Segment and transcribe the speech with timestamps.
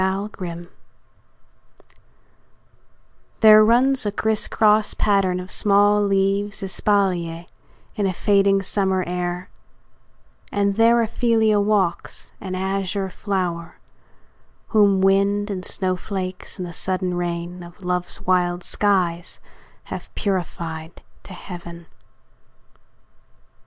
[0.03, 0.67] OPHELIA
[3.41, 7.45] There runs a crisscross pattern of small leaves Espalier,
[7.95, 9.51] in a fading summer air,
[10.51, 13.75] And there Ophelia walks, an azure flower,
[14.69, 19.39] Whom wind, and snowflakes, and the sudden rain Of love's wild skies
[19.83, 21.85] have purified to heaven.